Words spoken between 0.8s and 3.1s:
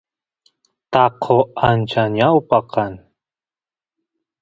taqo ancha ñawpa kan